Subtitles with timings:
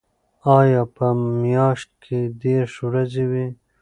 [0.59, 1.05] آیا په
[1.43, 3.47] میاشت کې دېرش ورځې وي؟